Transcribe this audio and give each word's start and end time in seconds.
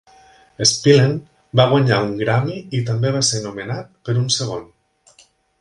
Spillane 0.69 1.59
va 1.61 1.67
guanyar 1.75 1.99
un 2.07 2.17
Grammy 2.23 2.57
i 2.79 2.81
també 2.89 3.13
va 3.19 3.23
ser 3.31 3.45
nomenat 3.47 3.93
per 4.09 4.21
un 4.23 4.29
segon. 4.41 4.69